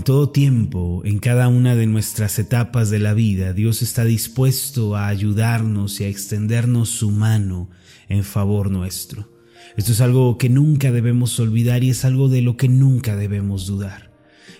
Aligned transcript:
En 0.00 0.04
todo 0.04 0.30
tiempo, 0.30 1.02
en 1.04 1.18
cada 1.18 1.48
una 1.48 1.76
de 1.76 1.86
nuestras 1.86 2.38
etapas 2.38 2.88
de 2.88 2.98
la 2.98 3.12
vida, 3.12 3.52
Dios 3.52 3.82
está 3.82 4.02
dispuesto 4.02 4.96
a 4.96 5.08
ayudarnos 5.08 6.00
y 6.00 6.04
a 6.04 6.08
extendernos 6.08 6.88
su 6.88 7.10
mano 7.10 7.68
en 8.08 8.24
favor 8.24 8.70
nuestro. 8.70 9.30
Esto 9.76 9.92
es 9.92 10.00
algo 10.00 10.38
que 10.38 10.48
nunca 10.48 10.90
debemos 10.90 11.38
olvidar 11.38 11.84
y 11.84 11.90
es 11.90 12.06
algo 12.06 12.30
de 12.30 12.40
lo 12.40 12.56
que 12.56 12.66
nunca 12.66 13.14
debemos 13.14 13.66
dudar. 13.66 14.10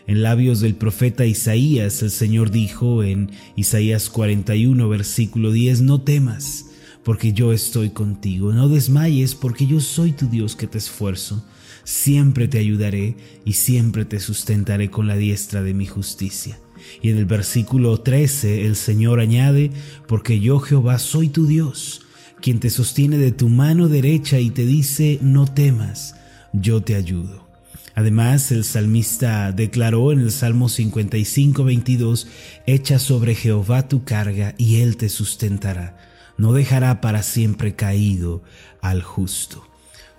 En 0.07 0.23
labios 0.23 0.61
del 0.61 0.75
profeta 0.75 1.25
Isaías, 1.25 2.03
el 2.03 2.11
Señor 2.11 2.51
dijo 2.51 3.03
en 3.03 3.31
Isaías 3.57 4.11
41, 4.11 4.91
versículo 4.91 5.53
10, 5.53 5.81
no 5.81 6.03
temas, 6.03 6.67
porque 7.03 7.33
yo 7.33 7.55
estoy 7.55 7.89
contigo, 7.89 8.53
no 8.53 8.69
desmayes, 8.69 9.35
porque 9.35 9.67
yo 9.67 9.81
soy 9.81 10.13
tu 10.13 10.29
Dios 10.29 10.55
que 10.55 10.67
te 10.67 10.77
esfuerzo 10.77 11.43
siempre 11.85 12.49
te 12.49 12.59
ayudaré 12.59 13.17
y 13.45 13.55
siempre 13.55 14.05
te 14.05 14.21
sustentaré 14.21 14.91
con 14.91 15.07
la 15.07 15.17
diestra 15.17 15.63
de 15.63 15.75
mi 15.75 15.87
justicia. 15.87 16.59
Y 17.03 17.11
en 17.11 17.19
el 17.19 17.27
versículo 17.27 18.01
13 18.01 18.67
el 18.67 18.77
Señor 18.77 19.21
añade, 19.21 19.71
porque 20.07 20.41
yo 20.41 20.61
Jehová 20.61 20.99
soy 20.99 21.29
tu 21.29 21.47
Dios, 21.47 22.03
quien 22.41 22.59
te 22.59 22.71
sostiene 22.71 23.19
de 23.19 23.33
tu 23.33 23.49
mano 23.49 23.89
derecha 23.89 24.39
y 24.41 24.51
te 24.51 24.65
dice, 24.65 25.19
no 25.23 25.47
temas, 25.47 26.15
yo 26.53 26.83
te 26.83 26.95
ayudo. 26.95 27.49
Además, 27.95 28.51
el 28.53 28.65
salmista 28.65 29.53
declaró 29.53 30.13
en 30.13 30.21
el 30.21 30.31
Salmo 30.31 30.69
55, 30.69 31.65
22, 31.65 32.29
Echa 32.67 32.99
sobre 32.99 33.35
Jehová 33.35 33.89
tu 33.89 34.05
carga 34.05 34.55
y 34.57 34.77
él 34.77 34.97
te 34.97 35.09
sustentará, 35.09 35.99
no 36.39 36.53
dejará 36.53 37.01
para 37.01 37.23
siempre 37.23 37.75
caído 37.75 38.43
al 38.81 39.03
justo. 39.03 39.70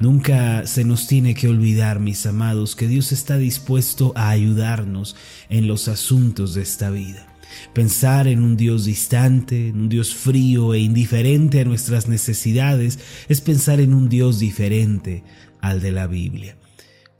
Nunca 0.02 0.66
se 0.66 0.84
nos 0.84 1.06
tiene 1.06 1.36
que 1.36 1.48
olvidar, 1.48 2.00
mis 2.00 2.26
amados, 2.26 2.76
que 2.76 2.88
Dios 2.88 3.12
está 3.12 3.38
dispuesto 3.38 4.14
a 4.16 4.30
ayudarnos 4.30 5.16
en 5.48 5.68
los 5.68 5.88
asuntos 5.88 6.56
de 6.56 6.64
esta 6.64 6.90
vida. 6.90 7.28
Pensar 7.74 8.28
en 8.28 8.42
un 8.42 8.58
Dios 8.58 8.86
distante, 8.86 9.68
en 9.68 9.80
un 9.80 9.90
Dios 9.90 10.16
frío 10.16 10.74
e 10.74 10.80
indiferente 10.80 11.62
a 11.62 11.66
nuestras 11.66 12.08
necesidades, 12.08 12.98
es 13.30 13.42
pensar 13.42 13.80
en 13.80 13.94
un 13.94 14.10
Dios 14.10 14.40
diferente 14.40 15.24
al 15.62 15.82
de 15.82 15.92
la 15.92 16.08
Biblia. 16.08 16.58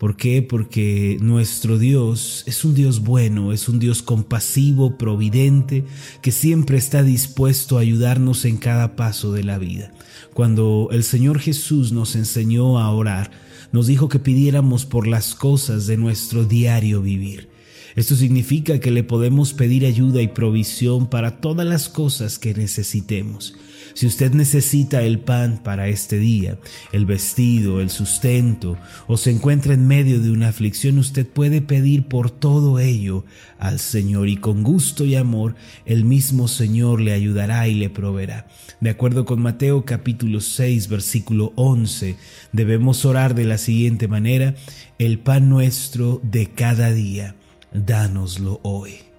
¿Por 0.02 0.18
qué? 0.18 0.42
Porque 0.42 1.20
nuestro 1.22 1.78
Dios 1.78 2.44
es 2.48 2.66
un 2.66 2.74
Dios 2.74 3.02
bueno, 3.02 3.54
es 3.54 3.70
un 3.70 3.78
Dios 3.78 4.02
compasivo, 4.02 4.98
providente, 4.98 5.86
que 6.24 6.32
siempre 6.32 6.80
está 6.80 7.04
dispuesto 7.04 7.78
a 7.78 7.82
ayudarnos 7.82 8.46
en 8.46 8.58
cada 8.58 8.96
paso 8.96 9.32
de 9.32 9.44
la 9.44 9.60
vida. 9.60 9.94
Cuando 10.34 10.90
el 10.92 11.04
Señor 11.04 11.38
Jesús 11.38 11.92
nos 11.92 12.16
enseñó 12.16 12.80
a 12.80 12.90
orar, 12.92 13.30
nos 13.72 13.86
dijo 13.86 14.10
que 14.10 14.18
pidiéramos 14.18 14.88
por 14.88 15.06
las 15.06 15.36
cosas 15.36 15.86
de 15.86 15.98
nuestro 15.98 16.46
diario 16.46 17.04
vivir. 17.04 17.50
Esto 17.96 18.16
significa 18.16 18.80
que 18.80 18.90
le 18.90 19.04
podemos 19.04 19.54
pedir 19.54 19.86
ayuda 19.86 20.24
y 20.24 20.30
provisión 20.30 21.12
para 21.12 21.42
todas 21.42 21.68
las 21.68 21.90
cosas 21.90 22.40
que 22.40 22.56
necesitemos. 22.56 23.54
Si 23.94 24.08
usted 24.08 24.34
necesita 24.34 25.02
el 25.04 25.20
pan 25.20 25.60
para 25.64 25.88
este 25.88 26.18
día, 26.18 26.58
el 26.92 27.06
vestido, 27.06 27.82
el 27.82 27.90
sustento, 27.90 28.78
o 29.08 29.18
se 29.18 29.32
encuentra 29.32 29.74
en 29.74 29.88
medio 29.88 30.20
de 30.20 30.32
una 30.32 30.50
aflicción, 30.50 30.98
usted 30.98 31.28
puede 31.28 31.62
pedir 31.62 32.08
por 32.08 32.32
todo 32.32 32.80
ello 32.80 33.26
al 33.60 33.80
Señor 33.80 34.30
y 34.30 34.38
con 34.38 34.64
gusto 34.64 35.06
y 35.06 35.16
amor 35.16 35.56
el 35.86 36.06
mismo 36.06 36.48
Señor 36.48 37.02
le 37.02 37.14
ayudará 37.14 37.68
y 37.68 37.76
le 37.76 37.90
proveerá. 37.90 38.48
De 38.80 38.90
acuerdo 38.90 39.26
con 39.26 39.42
Mateo 39.42 39.86
capítulo 39.86 40.42
6 40.42 40.88
versículo 40.88 41.54
11, 41.56 42.16
debemos 42.52 43.06
orar 43.06 43.36
de 43.36 43.46
la 43.46 43.58
siguiente 43.58 44.08
manera, 44.08 44.56
el 44.98 45.20
pan 45.20 45.50
nuestro 45.50 46.20
de 46.24 46.48
cada 46.48 46.92
día, 46.92 47.36
dánoslo 47.74 48.60
hoy. 48.64 49.11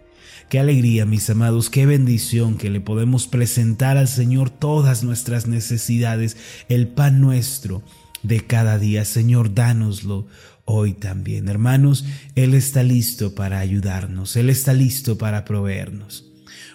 Qué 0.49 0.59
alegría, 0.59 1.07
mis 1.07 1.29
amados, 1.31 1.71
qué 1.71 1.87
bendición 1.87 2.57
que 2.57 2.71
le 2.71 2.81
podemos 2.81 3.27
presentar 3.27 3.97
al 3.97 4.09
Señor 4.09 4.51
todas 4.51 5.03
nuestras 5.03 5.47
necesidades, 5.47 6.37
el 6.69 6.89
pan 6.89 7.21
nuestro 7.21 7.83
de 8.23 8.41
cada 8.41 8.79
día. 8.79 9.05
Señor, 9.05 9.55
dánoslo 9.55 10.27
hoy 10.65 10.93
también. 10.93 11.49
Hermanos, 11.49 12.05
Él 12.35 12.55
está 12.55 12.83
listo 12.83 13.35
para 13.35 13.59
ayudarnos, 13.61 14.37
Él 14.37 14.51
está 14.51 14.73
listo 14.75 15.17
para 15.19 15.45
proveernos. 15.45 16.27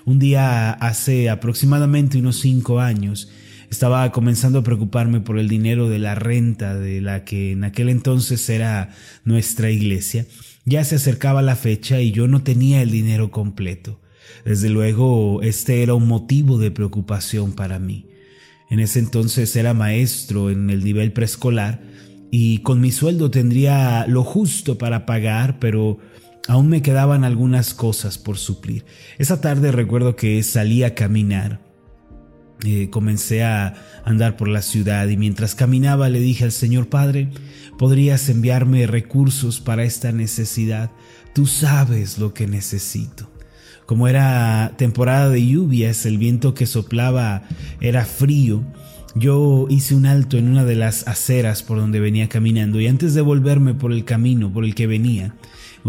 Un 0.05 0.19
día 0.19 0.71
hace 0.71 1.29
aproximadamente 1.29 2.17
unos 2.17 2.39
cinco 2.39 2.79
años, 2.79 3.29
estaba 3.69 4.09
comenzando 4.11 4.59
a 4.59 4.63
preocuparme 4.63 5.19
por 5.19 5.37
el 5.37 5.49
dinero 5.49 5.89
de 5.89 5.99
la 5.99 6.15
renta 6.15 6.75
de 6.75 7.01
la 7.01 7.25
que 7.25 7.51
en 7.51 7.65
aquel 7.65 7.89
entonces 7.89 8.49
era 8.49 8.89
nuestra 9.25 9.69
iglesia 9.69 10.25
ya 10.67 10.83
se 10.83 10.95
acercaba 10.95 11.41
la 11.41 11.55
fecha 11.55 12.01
y 12.01 12.11
yo 12.11 12.27
no 12.27 12.43
tenía 12.43 12.81
el 12.81 12.91
dinero 12.91 13.31
completo. 13.31 14.01
Desde 14.43 14.69
luego, 14.69 15.41
este 15.41 15.81
era 15.81 15.93
un 15.93 16.07
motivo 16.07 16.57
de 16.57 16.71
preocupación 16.71 17.53
para 17.53 17.79
mí. 17.79 18.05
En 18.69 18.81
ese 18.81 18.99
entonces 18.99 19.55
era 19.55 19.73
maestro 19.73 20.51
en 20.51 20.69
el 20.69 20.83
nivel 20.83 21.13
preescolar 21.13 21.81
y 22.31 22.59
con 22.59 22.81
mi 22.81 22.91
sueldo 22.91 23.31
tendría 23.31 24.05
lo 24.07 24.25
justo 24.25 24.77
para 24.77 25.05
pagar, 25.05 25.57
pero 25.59 25.99
aún 26.49 26.67
me 26.67 26.81
quedaban 26.81 27.23
algunas 27.23 27.73
cosas 27.73 28.17
por 28.17 28.37
suplir. 28.37 28.83
Esa 29.17 29.39
tarde 29.39 29.71
recuerdo 29.71 30.17
que 30.17 30.43
salí 30.43 30.83
a 30.83 30.95
caminar. 30.95 31.61
Eh, 32.65 32.89
comencé 32.89 33.43
a 33.43 33.75
andar 34.03 34.35
por 34.35 34.47
la 34.47 34.61
ciudad 34.61 35.07
y 35.07 35.17
mientras 35.17 35.53
caminaba 35.53 36.09
le 36.09 36.19
dije 36.19 36.43
al 36.43 36.51
Señor 36.51 36.89
Padre, 36.89 37.29
podrías 37.77 38.29
enviarme 38.29 38.87
recursos 38.87 39.59
para 39.59 39.83
esta 39.83 40.11
necesidad. 40.11 40.89
Tú 41.33 41.45
sabes 41.45 42.17
lo 42.17 42.33
que 42.33 42.47
necesito. 42.47 43.29
Como 43.85 44.07
era 44.07 44.73
temporada 44.77 45.29
de 45.29 45.45
lluvias, 45.45 46.05
el 46.05 46.17
viento 46.17 46.53
que 46.53 46.65
soplaba 46.65 47.43
era 47.79 48.05
frío. 48.05 48.63
Yo 49.15 49.67
hice 49.69 49.95
un 49.95 50.05
alto 50.05 50.37
en 50.37 50.49
una 50.49 50.65
de 50.65 50.75
las 50.75 51.07
aceras 51.07 51.63
por 51.63 51.77
donde 51.77 51.99
venía 51.99 52.27
caminando 52.27 52.81
y 52.81 52.87
antes 52.87 53.13
de 53.13 53.21
volverme 53.21 53.75
por 53.75 53.91
el 53.91 54.03
camino 54.03 54.51
por 54.51 54.65
el 54.65 54.75
que 54.75 54.87
venía, 54.87 55.35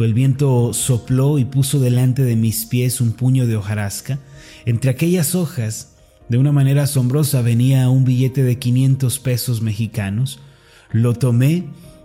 el 0.05 0.15
viento 0.15 0.73
sopló 0.73 1.39
y 1.39 1.45
puso 1.45 1.81
delante 1.81 2.23
de 2.23 2.37
mis 2.37 2.67
pies 2.67 3.01
un 3.01 3.13
puño 3.13 3.47
de 3.47 3.57
hojarasca. 3.57 4.19
Entre 4.65 4.91
aquellas 4.91 5.35
hojas, 5.35 5.97
de 6.29 6.39
una 6.39 6.53
manera 6.53 6.83
asombrosa, 6.83 7.43
venía 7.43 7.89
un 7.89 8.05
billete 8.05 8.43
de 8.43 8.59
500 8.59 9.19
pesos 9.19 9.63
mexicanos. 9.63 10.41
Lo 10.93 11.15
tomé 11.15 11.65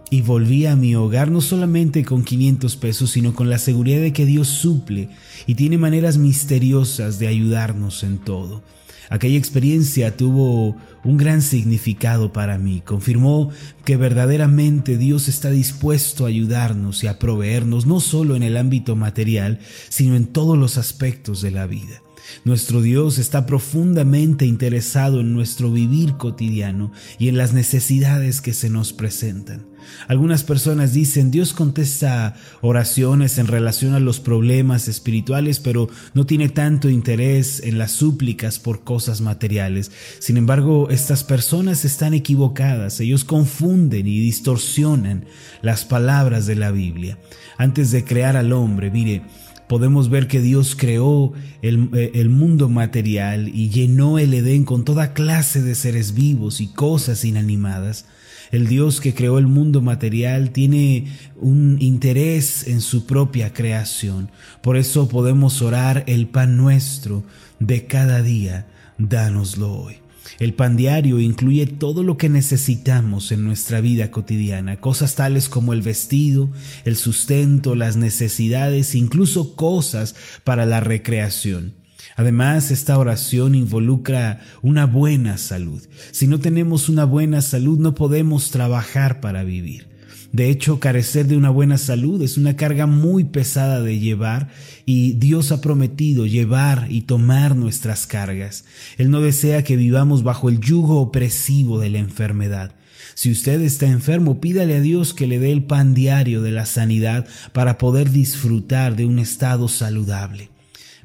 y 0.10 0.22
volví 0.22 0.66
a 0.66 0.76
mi 0.76 0.96
hogar 0.96 1.32
no 1.32 1.42
solamente 1.42 2.06
con 2.06 2.24
500 2.24 2.76
pesos, 2.78 3.12
sino 3.12 3.34
con 3.34 3.50
la 3.50 3.58
seguridad 3.58 4.00
de 4.00 4.14
que 4.14 4.26
Dios 4.26 4.48
suple 4.48 5.10
y 5.48 5.56
tiene 5.56 5.78
maneras 5.78 6.18
misteriosas 6.18 7.20
de 7.20 7.28
ayudarnos 7.28 8.04
en 8.04 8.20
todo. 8.20 8.64
Aquella 9.10 9.38
experiencia 9.38 10.16
tuvo 10.16 10.78
un 11.04 11.18
gran 11.18 11.42
significado 11.42 12.32
para 12.32 12.58
mí. 12.58 12.82
Confirmó 12.86 13.50
que 13.84 13.98
verdaderamente 13.98 14.98
Dios 14.98 15.28
está 15.28 15.52
dispuesto 15.52 16.26
a 16.26 16.30
ayudarnos 16.30 17.04
y 17.04 17.08
a 17.08 17.20
proveernos 17.20 17.86
no 17.86 18.00
solo 18.00 18.36
en 18.36 18.44
el 18.44 18.56
ámbito 18.56 18.96
material, 18.96 19.60
sino 19.90 20.16
en 20.16 20.28
todos 20.28 20.58
los 20.58 20.78
aspectos 20.78 21.42
de 21.42 21.52
la 21.52 21.68
vida. 21.68 22.02
Nuestro 22.44 22.82
Dios 22.82 23.18
está 23.18 23.46
profundamente 23.46 24.46
interesado 24.46 25.22
en 25.22 25.34
nuestro 25.34 25.72
vivir 25.72 26.18
cotidiano 26.18 26.92
y 27.20 27.30
en 27.30 27.38
las 27.38 27.54
necesidades 27.54 28.42
que 28.42 28.54
se 28.54 28.70
nos 28.70 28.94
presentan. 28.94 29.74
Algunas 30.08 30.44
personas 30.44 30.94
dicen 30.94 31.32
Dios 31.32 31.54
contesta 31.54 32.36
oraciones 32.62 33.38
en 33.38 33.48
relación 33.48 33.94
a 33.94 34.00
los 34.00 34.20
problemas 34.20 34.88
espirituales, 34.88 35.60
pero 35.60 35.90
no 36.14 36.26
tiene 36.26 36.50
tanto 36.50 36.90
interés 36.90 37.62
en 37.64 37.78
las 37.78 37.92
súplicas 37.92 38.60
por 38.60 38.84
cosas 38.84 39.22
materiales. 39.22 39.92
Sin 40.20 40.38
embargo, 40.38 40.90
estas 40.90 41.24
personas 41.24 41.86
están 41.86 42.14
equivocadas. 42.14 43.00
Ellos 43.00 43.24
confunden 43.24 44.08
y 44.08 44.20
distorsionan 44.20 45.26
las 45.62 45.86
palabras 45.86 46.46
de 46.46 46.56
la 46.56 46.72
Biblia. 46.72 47.18
Antes 47.58 47.92
de 47.92 48.04
crear 48.04 48.36
al 48.36 48.52
hombre, 48.52 48.90
mire, 48.90 49.24
podemos 49.68 50.10
ver 50.10 50.28
que 50.28 50.42
Dios 50.42 50.76
creó 50.76 51.34
eh, 51.62 52.12
el, 52.14 52.30
mundo 52.30 52.70
material 52.70 53.48
y 53.48 53.70
llenó 53.70 54.20
el 54.20 54.34
Edén 54.34 54.66
con 54.66 54.86
toda 54.86 55.14
clase 55.14 55.62
de 55.62 55.76
seres 55.76 56.14
vivos 56.14 56.62
y 56.62 56.68
cosas 56.68 57.26
inanimadas. 57.26 58.06
El 58.52 58.68
Dios 58.68 59.02
que 59.02 59.16
creó 59.16 59.40
el 59.40 59.48
mundo 59.48 59.82
material 59.82 60.52
tiene 60.52 61.08
un 61.38 61.78
interés 61.80 62.68
en 62.68 62.82
su 62.82 63.08
propia 63.08 63.52
creación. 63.52 64.30
Por 64.62 64.78
eso 64.78 65.08
podemos 65.08 65.62
orar 65.62 66.04
el 66.06 66.28
pan 66.28 66.56
nuestro 66.56 67.24
de 67.60 67.88
cada 67.88 68.22
día, 68.22 68.68
dánoslo 69.00 69.74
hoy. 69.74 70.03
El 70.40 70.54
pan 70.54 70.78
diario 70.78 71.20
incluye 71.20 71.66
todo 71.66 72.04
lo 72.04 72.18
que 72.18 72.30
necesitamos 72.30 73.32
en 73.32 73.44
nuestra 73.44 73.82
vida 73.82 74.12
cotidiana, 74.12 74.80
cosas 74.80 75.16
tales 75.16 75.50
como 75.50 75.74
el 75.74 75.82
vestido, 75.82 76.50
el 76.86 76.96
sustento, 76.96 77.76
las 77.76 77.98
necesidades, 77.98 78.96
incluso 78.96 79.56
cosas 79.56 80.16
para 80.44 80.66
la 80.66 80.80
recreación. 80.80 81.74
Además, 82.16 82.72
esta 82.72 82.98
oración 82.98 83.56
involucra 83.56 84.42
una 84.62 84.86
buena 84.86 85.38
salud. 85.38 85.82
Si 86.12 86.28
no 86.28 86.40
tenemos 86.40 86.90
una 86.90 87.06
buena 87.06 87.42
salud, 87.42 87.80
no 87.80 87.96
podemos 87.96 88.52
trabajar 88.52 89.20
para 89.20 89.44
vivir. 89.44 89.93
De 90.34 90.50
hecho, 90.50 90.80
carecer 90.80 91.28
de 91.28 91.38
una 91.38 91.52
buena 91.52 91.78
salud 91.78 92.20
es 92.24 92.38
una 92.38 92.56
carga 92.56 92.88
muy 92.88 93.24
pesada 93.24 93.82
de 93.82 94.00
llevar 94.00 94.50
y 94.84 95.14
Dios 95.14 95.52
ha 95.52 95.62
prometido 95.62 96.26
llevar 96.26 96.88
y 96.90 97.02
tomar 97.02 97.56
nuestras 97.56 98.08
cargas. 98.08 98.66
Él 98.98 99.12
no 99.12 99.22
desea 99.22 99.64
que 99.64 99.76
vivamos 99.76 100.24
bajo 100.24 100.50
el 100.50 100.60
yugo 100.60 101.00
opresivo 101.00 101.80
de 101.80 101.92
la 101.92 102.00
enfermedad. 102.00 102.74
Si 103.14 103.30
usted 103.30 103.62
está 103.62 103.86
enfermo, 103.86 104.42
pídale 104.42 104.78
a 104.78 104.82
Dios 104.82 105.14
que 105.14 105.28
le 105.28 105.38
dé 105.38 105.52
el 105.52 105.66
pan 105.66 105.94
diario 105.94 106.42
de 106.42 106.50
la 106.50 106.66
sanidad 106.66 107.28
para 107.52 107.78
poder 107.78 108.10
disfrutar 108.10 108.96
de 108.96 109.06
un 109.06 109.20
estado 109.20 109.68
saludable. 109.68 110.50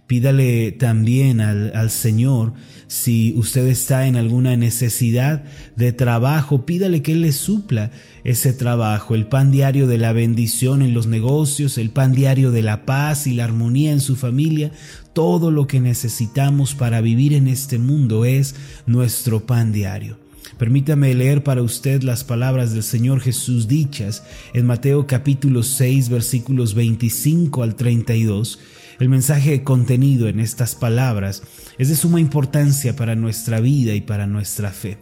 Pídale 0.08 0.72
también 0.72 1.42
al, 1.42 1.70
al, 1.76 1.90
Señor, 1.90 2.54
si 2.86 3.34
usted 3.36 3.66
está 3.66 4.06
en 4.06 4.16
alguna 4.16 4.56
necesidad 4.56 5.44
de 5.76 5.92
trabajo, 5.92 6.64
pídale 6.64 7.02
que 7.02 7.12
Él 7.12 7.20
le 7.20 7.32
supla 7.32 7.90
ese 8.24 8.54
trabajo, 8.54 9.14
el 9.14 9.26
pan 9.26 9.50
diario 9.50 9.86
de 9.86 9.98
la 9.98 10.14
bendición 10.14 10.80
en 10.80 10.94
los 10.94 11.06
negocios, 11.06 11.76
el 11.76 11.90
pan 11.90 12.14
diario 12.14 12.52
de 12.52 12.62
la 12.62 12.86
paz 12.86 13.26
y 13.26 13.34
la 13.34 13.44
armonía 13.44 13.92
en 13.92 14.00
su 14.00 14.16
familia. 14.16 14.72
Todo 15.12 15.50
lo 15.50 15.66
que 15.66 15.78
necesitamos 15.78 16.74
para 16.74 17.02
vivir 17.02 17.34
en 17.34 17.46
este 17.46 17.78
mundo 17.78 18.24
es 18.24 18.54
nuestro 18.86 19.44
pan 19.44 19.72
diario. 19.72 20.16
Permítame 20.56 21.14
leer 21.14 21.44
para 21.44 21.62
usted 21.62 22.02
las 22.02 22.24
palabras 22.24 22.72
del 22.72 22.82
Señor 22.82 23.20
Jesús 23.20 23.68
dichas 23.68 24.22
en 24.54 24.64
Mateo 24.64 25.06
capítulo 25.06 25.62
6 25.62 26.08
versículos 26.08 26.74
25 26.74 27.62
al 27.62 27.76
32 27.76 28.58
el 28.98 29.08
mensaje 29.08 29.62
contenido 29.62 30.28
en 30.28 30.40
estas 30.40 30.74
palabras 30.74 31.42
es 31.78 31.88
de 31.88 31.96
suma 31.96 32.20
importancia 32.20 32.96
para 32.96 33.14
nuestra 33.14 33.60
vida 33.60 33.94
y 33.94 34.00
para 34.00 34.26
nuestra 34.26 34.70
fe. 34.70 34.98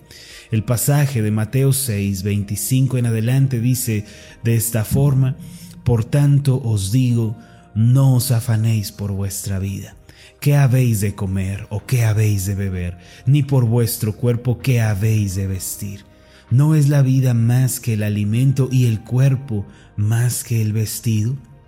El 0.50 0.64
pasaje 0.64 1.22
de 1.22 1.30
Mateo 1.30 1.72
6, 1.72 2.22
25 2.22 2.98
en 2.98 3.06
adelante 3.06 3.60
dice 3.60 4.04
de 4.44 4.54
esta 4.54 4.84
forma, 4.84 5.36
Por 5.82 6.04
tanto 6.04 6.60
os 6.62 6.92
digo, 6.92 7.36
no 7.74 8.14
os 8.14 8.30
afanéis 8.30 8.92
por 8.92 9.12
vuestra 9.12 9.58
vida. 9.58 9.96
¿Qué 10.40 10.56
habéis 10.56 11.00
de 11.00 11.14
comer 11.14 11.66
o 11.70 11.86
qué 11.86 12.04
habéis 12.04 12.46
de 12.46 12.54
beber? 12.54 12.98
Ni 13.24 13.42
por 13.42 13.64
vuestro 13.64 14.14
cuerpo 14.14 14.58
qué 14.58 14.80
habéis 14.80 15.34
de 15.34 15.46
vestir. 15.46 16.04
¿No 16.50 16.74
es 16.74 16.88
la 16.88 17.02
vida 17.02 17.34
más 17.34 17.80
que 17.80 17.94
el 17.94 18.02
alimento 18.02 18.68
y 18.70 18.86
el 18.86 19.00
cuerpo 19.00 19.66
más 19.96 20.44
que 20.44 20.62
el 20.62 20.72
vestido? 20.72 21.36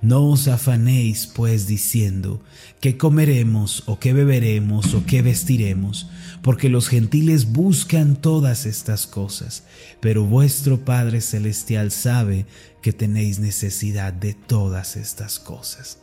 No 0.00 0.26
os 0.26 0.48
afanéis, 0.48 1.26
pues, 1.26 1.66
diciendo, 1.66 2.42
¿qué 2.80 2.96
comeremos 2.96 3.82
o 3.86 3.98
qué 3.98 4.12
beberemos 4.12 4.94
o 4.94 5.04
qué 5.04 5.22
vestiremos? 5.22 6.08
Porque 6.42 6.68
los 6.68 6.88
gentiles 6.88 7.52
buscan 7.52 8.16
todas 8.16 8.66
estas 8.66 9.06
cosas, 9.06 9.64
pero 10.00 10.24
vuestro 10.24 10.84
Padre 10.84 11.20
Celestial 11.20 11.90
sabe 11.90 12.46
que 12.82 12.92
tenéis 12.92 13.38
necesidad 13.38 14.12
de 14.12 14.34
todas 14.34 14.96
estas 14.96 15.38
cosas. 15.38 15.98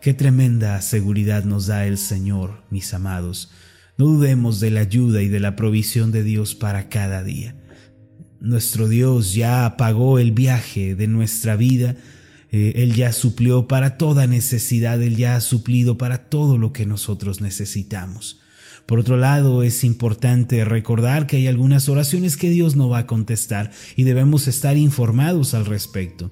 Qué 0.00 0.14
tremenda 0.14 0.80
seguridad 0.82 1.44
nos 1.44 1.66
da 1.66 1.86
el 1.86 1.98
Señor, 1.98 2.62
mis 2.70 2.94
amados. 2.94 3.50
No 3.98 4.06
dudemos 4.06 4.60
de 4.60 4.70
la 4.70 4.80
ayuda 4.80 5.22
y 5.22 5.28
de 5.28 5.40
la 5.40 5.56
provisión 5.56 6.12
de 6.12 6.22
Dios 6.22 6.54
para 6.54 6.88
cada 6.88 7.22
día. 7.22 7.54
Nuestro 8.40 8.88
Dios 8.88 9.34
ya 9.34 9.76
pagó 9.78 10.18
el 10.18 10.32
viaje 10.32 10.94
de 10.94 11.08
nuestra 11.08 11.56
vida 11.56 11.96
eh, 12.56 12.72
él 12.82 12.94
ya 12.94 13.12
suplió 13.12 13.68
para 13.68 13.98
toda 13.98 14.26
necesidad, 14.26 15.02
Él 15.02 15.16
ya 15.16 15.36
ha 15.36 15.42
suplido 15.42 15.98
para 15.98 16.30
todo 16.30 16.56
lo 16.56 16.72
que 16.72 16.86
nosotros 16.86 17.42
necesitamos. 17.42 18.40
Por 18.86 18.98
otro 18.98 19.18
lado, 19.18 19.62
es 19.62 19.84
importante 19.84 20.64
recordar 20.64 21.26
que 21.26 21.36
hay 21.36 21.48
algunas 21.48 21.90
oraciones 21.90 22.38
que 22.38 22.48
Dios 22.48 22.74
no 22.74 22.88
va 22.88 23.00
a 23.00 23.06
contestar 23.06 23.72
y 23.94 24.04
debemos 24.04 24.48
estar 24.48 24.78
informados 24.78 25.52
al 25.52 25.66
respecto. 25.66 26.30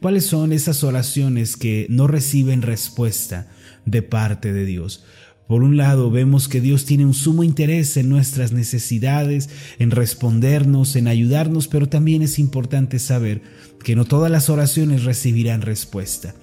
¿Cuáles 0.00 0.24
son 0.24 0.54
esas 0.54 0.84
oraciones 0.84 1.58
que 1.58 1.86
no 1.90 2.06
reciben 2.06 2.62
respuesta 2.62 3.48
de 3.84 4.00
parte 4.00 4.54
de 4.54 4.64
Dios? 4.64 5.04
Por 5.48 5.62
un 5.62 5.78
lado, 5.78 6.10
vemos 6.10 6.46
que 6.46 6.60
Dios 6.60 6.84
tiene 6.84 7.06
un 7.06 7.14
sumo 7.14 7.42
interés 7.42 7.96
en 7.96 8.10
nuestras 8.10 8.52
necesidades, 8.52 9.48
en 9.78 9.90
respondernos, 9.90 10.94
en 10.94 11.08
ayudarnos, 11.08 11.68
pero 11.68 11.88
también 11.88 12.20
es 12.20 12.38
importante 12.38 12.98
saber 12.98 13.40
que 13.82 13.96
no 13.96 14.04
todas 14.04 14.30
las 14.30 14.50
oraciones 14.50 15.04
recibirán 15.04 15.62
respuesta. 15.62 16.34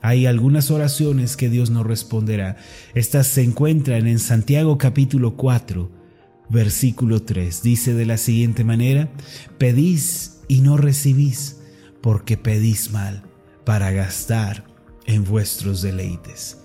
Hay 0.00 0.26
algunas 0.26 0.70
oraciones 0.70 1.36
que 1.36 1.48
Dios 1.48 1.70
no 1.70 1.82
responderá. 1.82 2.56
Estas 2.94 3.26
se 3.26 3.42
encuentran 3.42 4.06
en 4.06 4.20
Santiago 4.20 4.78
capítulo 4.78 5.36
4, 5.36 5.90
versículo 6.48 7.20
3. 7.20 7.64
Dice 7.64 7.94
de 7.94 8.06
la 8.06 8.16
siguiente 8.16 8.62
manera, 8.62 9.10
pedís 9.58 10.38
y 10.46 10.60
no 10.60 10.76
recibís, 10.76 11.58
porque 12.00 12.36
pedís 12.36 12.92
mal, 12.92 13.24
para 13.64 13.90
gastar 13.90 14.64
en 15.04 15.24
vuestros 15.24 15.82
deleites. 15.82 16.61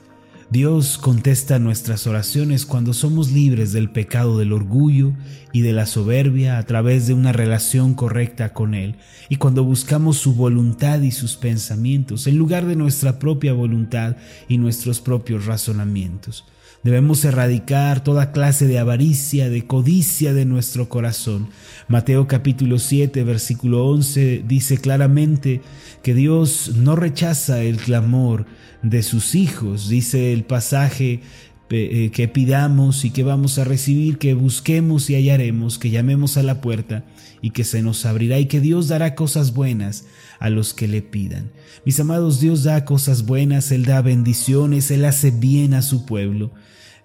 Dios 0.50 0.98
contesta 0.98 1.60
nuestras 1.60 2.08
oraciones 2.08 2.66
cuando 2.66 2.94
somos 2.94 3.34
libres 3.34 3.74
del 3.74 3.90
pecado 3.90 4.38
del 4.38 4.54
orgullo 4.54 5.12
y 5.52 5.60
de 5.60 5.74
la 5.74 5.86
soberbia 5.86 6.58
a 6.58 6.64
través 6.64 7.06
de 7.06 7.14
una 7.14 7.34
relación 7.34 7.96
correcta 7.96 8.54
con 8.54 8.74
Él 8.74 8.96
y 9.28 9.36
cuando 9.36 9.66
buscamos 9.66 10.20
su 10.20 10.36
voluntad 10.36 11.02
y 11.02 11.12
sus 11.12 11.36
pensamientos 11.36 12.28
en 12.28 12.38
lugar 12.38 12.66
de 12.66 12.78
nuestra 12.78 13.20
propia 13.20 13.52
voluntad 13.52 14.16
y 14.48 14.58
nuestros 14.58 15.02
propios 15.02 15.48
razonamientos. 15.48 16.46
Debemos 16.84 17.26
erradicar 17.26 18.04
toda 18.04 18.32
clase 18.32 18.68
de 18.68 18.80
avaricia, 18.80 19.50
de 19.50 19.66
codicia 19.66 20.34
de 20.34 20.46
nuestro 20.46 20.88
corazón. 20.88 21.50
Mateo 21.88 22.28
capítulo 22.28 22.80
7, 22.80 23.24
versículo 23.24 23.86
11 23.88 24.44
dice 24.48 24.78
claramente 24.78 25.62
que 26.04 26.14
Dios 26.14 26.74
no 26.76 26.96
rechaza 26.96 27.62
el 27.62 27.78
clamor 27.78 28.46
de 28.84 29.04
sus 29.04 29.36
hijos. 29.36 29.90
Dice 29.90 30.34
el 30.34 30.44
pasaje 30.44 31.22
eh, 31.70 32.12
que 32.14 32.28
pidamos 32.28 33.04
y 33.04 33.10
que 33.12 33.24
vamos 33.24 33.60
a 33.60 33.66
recibir, 33.66 34.18
que 34.18 34.34
busquemos 34.34 35.10
y 35.10 35.16
hallaremos, 35.16 35.78
que 35.78 35.90
llamemos 35.90 36.38
a 36.38 36.44
la 36.44 36.62
puerta 36.62 37.04
y 37.42 37.50
que 37.52 37.64
se 37.64 37.82
nos 37.82 38.06
abrirá 38.06 38.40
y 38.40 38.46
que 38.46 38.62
Dios 38.62 38.88
dará 38.88 39.16
cosas 39.16 39.54
buenas 39.54 40.06
a 40.40 40.50
los 40.50 40.74
que 40.74 40.88
le 40.88 41.02
pidan. 41.02 41.52
Mis 41.86 42.00
amados, 42.00 42.40
Dios 42.40 42.64
da 42.64 42.86
cosas 42.86 43.26
buenas, 43.26 43.72
Él 43.72 43.86
da 43.86 44.02
bendiciones, 44.02 44.92
Él 44.92 45.06
hace 45.06 45.32
bien 45.32 45.74
a 45.74 45.82
su 45.82 46.06
pueblo. 46.06 46.52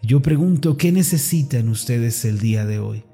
Yo 0.03 0.23
pregunto, 0.23 0.77
¿qué 0.77 0.93
necesitan 0.93 1.69
ustedes 1.69 2.25
el 2.25 2.39
día 2.39 2.65
de 2.65 2.79
hoy? 2.79 3.05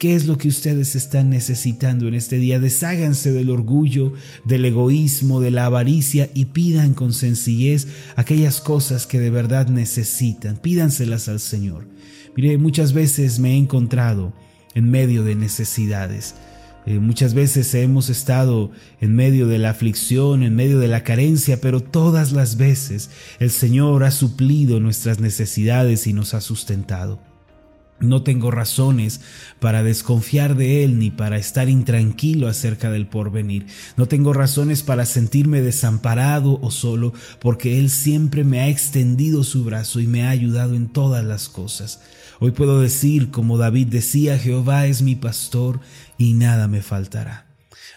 ¿Qué 0.00 0.14
es 0.14 0.24
lo 0.24 0.38
que 0.38 0.48
ustedes 0.48 0.96
están 0.96 1.28
necesitando 1.28 2.08
en 2.08 2.14
este 2.14 2.36
día? 2.36 2.58
Desháganse 2.58 3.32
del 3.32 3.50
orgullo, 3.50 4.14
del 4.46 4.64
egoísmo, 4.64 5.42
de 5.42 5.50
la 5.50 5.66
avaricia 5.66 6.30
y 6.32 6.46
pidan 6.46 6.94
con 6.94 7.12
sencillez 7.12 7.86
aquellas 8.16 8.62
cosas 8.62 9.06
que 9.06 9.20
de 9.20 9.28
verdad 9.28 9.68
necesitan. 9.68 10.56
Pídanselas 10.56 11.28
al 11.28 11.38
Señor. 11.38 11.86
Mire, 12.34 12.56
muchas 12.56 12.94
veces 12.94 13.40
me 13.40 13.50
he 13.52 13.56
encontrado 13.58 14.32
en 14.74 14.90
medio 14.90 15.22
de 15.22 15.34
necesidades. 15.34 16.34
Eh, 16.86 16.98
muchas 16.98 17.34
veces 17.34 17.74
hemos 17.74 18.08
estado 18.08 18.70
en 19.02 19.14
medio 19.14 19.48
de 19.48 19.58
la 19.58 19.68
aflicción, 19.68 20.42
en 20.42 20.56
medio 20.56 20.78
de 20.78 20.88
la 20.88 21.04
carencia, 21.04 21.60
pero 21.60 21.82
todas 21.82 22.32
las 22.32 22.56
veces 22.56 23.10
el 23.38 23.50
Señor 23.50 24.04
ha 24.04 24.12
suplido 24.12 24.80
nuestras 24.80 25.20
necesidades 25.20 26.06
y 26.06 26.14
nos 26.14 26.32
ha 26.32 26.40
sustentado. 26.40 27.29
No 28.00 28.22
tengo 28.22 28.50
razones 28.50 29.20
para 29.60 29.82
desconfiar 29.82 30.56
de 30.56 30.84
Él 30.84 30.98
ni 30.98 31.10
para 31.10 31.36
estar 31.36 31.68
intranquilo 31.68 32.48
acerca 32.48 32.90
del 32.90 33.06
porvenir. 33.06 33.66
No 33.98 34.08
tengo 34.08 34.32
razones 34.32 34.82
para 34.82 35.04
sentirme 35.04 35.60
desamparado 35.60 36.58
o 36.62 36.70
solo, 36.70 37.12
porque 37.40 37.78
Él 37.78 37.90
siempre 37.90 38.42
me 38.42 38.60
ha 38.60 38.68
extendido 38.68 39.44
su 39.44 39.64
brazo 39.64 40.00
y 40.00 40.06
me 40.06 40.26
ha 40.26 40.30
ayudado 40.30 40.74
en 40.74 40.88
todas 40.88 41.24
las 41.24 41.50
cosas. 41.50 42.00
Hoy 42.38 42.52
puedo 42.52 42.80
decir, 42.80 43.30
como 43.30 43.58
David 43.58 43.88
decía, 43.88 44.38
Jehová 44.38 44.86
es 44.86 45.02
mi 45.02 45.14
pastor 45.14 45.80
y 46.16 46.32
nada 46.32 46.68
me 46.68 46.80
faltará. 46.80 47.49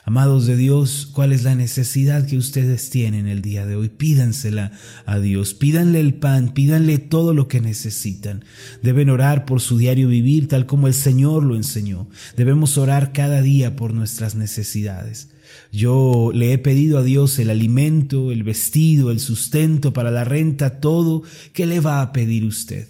Amados 0.06 0.46
de 0.46 0.58
Dios, 0.58 1.10
¿cuál 1.12 1.32
es 1.32 1.44
la 1.44 1.56
necesidad 1.56 2.28
que 2.28 2.38
ustedes 2.38 2.90
tienen 2.90 3.28
el 3.28 3.42
día 3.42 3.66
de 3.66 3.76
hoy? 3.76 3.90
Pídansela 3.90 4.72
a 5.06 5.20
Dios, 5.20 5.54
pídanle 5.54 6.00
el 6.00 6.14
pan, 6.16 6.54
pídanle 6.54 6.98
todo 6.98 7.34
lo 7.34 7.48
que 7.48 7.62
necesitan. 7.62 8.44
Deben 8.82 9.10
orar 9.10 9.46
por 9.46 9.62
su 9.62 9.78
diario 9.78 10.10
vivir 10.10 10.48
tal 10.48 10.66
como 10.66 10.88
el 10.88 10.94
Señor 10.94 11.44
lo 11.44 11.56
enseñó. 11.56 12.08
Debemos 12.36 12.78
orar 12.78 13.14
cada 13.14 13.42
día 13.42 13.76
por 13.76 13.94
nuestras 13.94 14.36
necesidades. 14.36 15.30
Yo 15.72 16.32
le 16.34 16.54
he 16.54 16.58
pedido 16.58 16.98
a 16.98 17.04
Dios 17.04 17.40
el 17.40 17.50
alimento, 17.50 18.32
el 18.32 18.44
vestido, 18.44 19.10
el 19.10 19.20
sustento 19.20 19.94
para 19.94 20.12
la 20.12 20.24
renta, 20.24 20.82
todo. 20.82 21.24
¿Qué 21.54 21.66
le 21.66 21.80
va 21.80 22.02
a 22.02 22.12
pedir 22.12 22.46
usted? 22.46 22.88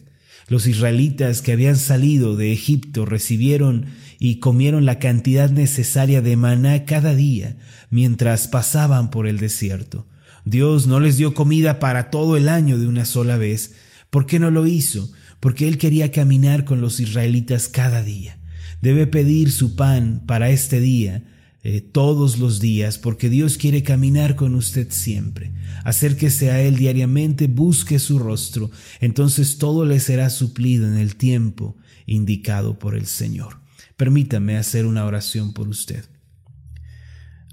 Los 0.48 0.68
israelitas 0.68 1.42
que 1.42 1.54
habían 1.54 1.78
salido 1.78 2.36
de 2.36 2.52
Egipto 2.52 3.06
recibieron 3.06 3.86
y 4.20 4.36
comieron 4.36 4.86
la 4.86 5.00
cantidad 5.00 5.50
necesaria 5.50 6.22
de 6.22 6.36
maná 6.36 6.86
cada 6.86 7.16
día 7.16 7.58
mientras 7.90 8.48
pasaban 8.48 9.10
por 9.10 9.28
el 9.28 9.38
desierto. 9.38 10.08
Dios 10.46 10.88
no 10.88 11.00
les 11.00 11.18
dio 11.18 11.34
comida 11.34 11.80
para 11.80 12.10
todo 12.10 12.36
el 12.36 12.50
año 12.50 12.78
de 12.78 12.88
una 12.88 13.06
sola 13.06 13.38
vez. 13.38 13.76
¿Por 14.10 14.26
qué 14.26 14.40
no 14.40 14.52
lo 14.52 14.68
hizo? 14.68 15.12
Porque 15.40 15.68
Él 15.68 15.78
quería 15.78 16.12
caminar 16.12 16.66
con 16.66 16.82
los 16.82 17.00
israelitas 17.00 17.70
cada 17.70 18.04
día. 18.04 18.38
Debe 18.82 19.08
pedir 19.08 19.52
su 19.52 19.76
pan 19.76 20.24
para 20.26 20.50
este 20.50 20.82
día, 20.82 21.24
eh, 21.65 21.79
todos 21.79 22.39
los 22.39 22.60
días, 22.60 22.98
porque 22.98 23.29
Dios 23.29 23.58
quiere 23.58 23.84
caminar 23.84 24.36
con 24.36 24.53
usted 24.53 24.88
siempre. 24.91 25.53
Acérquese 25.86 26.51
a 26.51 26.62
Él 26.62 26.75
diariamente, 26.75 27.48
busque 27.48 28.00
su 28.00 28.20
rostro, 28.20 28.70
entonces 29.00 29.58
todo 29.58 29.86
le 29.86 30.01
será 30.01 30.29
suplido 30.29 30.86
en 30.88 30.98
el 30.98 31.15
tiempo 31.15 31.77
indicado 32.05 32.77
por 32.79 32.96
el 32.96 33.05
Señor. 33.05 33.62
Permítame 33.96 34.58
hacer 34.58 34.86
una 34.86 35.05
oración 35.05 35.53
por 35.53 35.70
usted. 35.70 36.03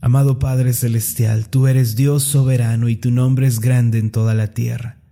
Amado 0.01 0.41
Padre 0.41 0.73
Celestial, 0.73 1.49
tú 1.49 1.69
eres 1.69 1.95
Dios 1.95 2.25
soberano 2.25 2.89
y 2.89 2.97
tu 2.97 3.13
nombre 3.13 3.47
es 3.47 3.61
grande 3.61 4.01
en 4.01 4.11
toda 4.11 4.35
la 4.35 4.55
tierra. 4.55 5.03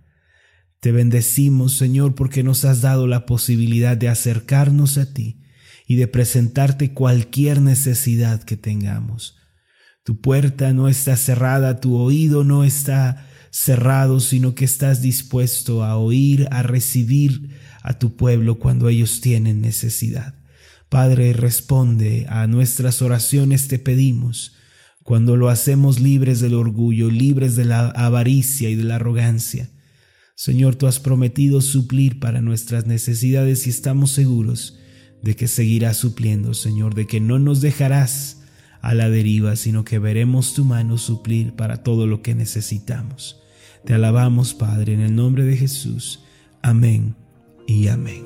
Te 0.81 0.91
bendecimos, 0.91 1.73
Señor, 1.73 2.15
porque 2.15 2.43
nos 2.43 2.65
has 2.65 2.81
dado 2.81 3.07
la 3.07 3.25
posibilidad 3.25 3.95
de 3.95 4.09
acercarnos 4.09 4.97
a 4.97 5.13
ti 5.13 5.39
y 5.89 5.95
de 5.95 6.07
presentarte 6.07 6.93
cualquier 6.93 7.63
necesidad 7.63 8.43
que 8.43 8.55
tengamos. 8.55 9.37
Tu 10.03 10.21
puerta 10.21 10.71
no 10.71 10.87
está 10.87 11.17
cerrada, 11.17 11.81
tu 11.81 11.95
oído 11.95 12.43
no 12.43 12.63
está 12.63 13.25
cerrado, 13.49 14.19
sino 14.19 14.53
que 14.53 14.65
estás 14.65 15.01
dispuesto 15.01 15.83
a 15.83 15.97
oír, 15.97 16.47
a 16.51 16.61
recibir 16.61 17.57
a 17.81 17.97
tu 17.97 18.15
pueblo 18.15 18.59
cuando 18.59 18.87
ellos 18.87 19.19
tienen 19.19 19.61
necesidad. 19.61 20.35
Padre, 20.89 21.33
responde 21.33 22.27
a 22.29 22.45
nuestras 22.45 23.01
oraciones, 23.01 23.67
te 23.67 23.79
pedimos, 23.79 24.57
cuando 25.01 25.37
lo 25.37 25.49
hacemos 25.49 25.99
libres 25.99 26.39
del 26.39 26.53
orgullo, 26.53 27.09
libres 27.09 27.55
de 27.55 27.65
la 27.65 27.87
avaricia 27.87 28.69
y 28.69 28.75
de 28.75 28.83
la 28.83 28.97
arrogancia. 28.97 29.71
Señor, 30.35 30.75
tú 30.75 30.85
has 30.85 30.99
prometido 30.99 31.61
suplir 31.61 32.19
para 32.19 32.41
nuestras 32.41 32.85
necesidades 32.85 33.65
y 33.65 33.71
estamos 33.71 34.11
seguros 34.11 34.78
de 35.21 35.35
que 35.35 35.47
seguirás 35.47 35.97
supliendo, 35.97 36.53
Señor, 36.53 36.95
de 36.95 37.07
que 37.07 37.19
no 37.19 37.39
nos 37.39 37.61
dejarás 37.61 38.41
a 38.81 38.93
la 38.93 39.09
deriva, 39.09 39.55
sino 39.55 39.83
que 39.83 39.99
veremos 39.99 40.53
tu 40.53 40.65
mano 40.65 40.97
suplir 40.97 41.53
para 41.53 41.83
todo 41.83 42.07
lo 42.07 42.21
que 42.21 42.35
necesitamos. 42.35 43.41
Te 43.85 43.93
alabamos, 43.93 44.53
Padre, 44.53 44.93
en 44.93 45.01
el 45.01 45.15
nombre 45.15 45.43
de 45.43 45.57
Jesús. 45.57 46.21
Amén 46.61 47.15
y 47.67 47.87
amén. 47.87 48.25